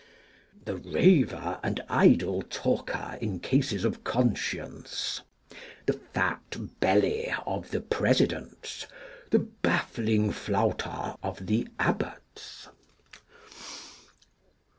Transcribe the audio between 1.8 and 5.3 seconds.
idle Talker in cases of Conscience.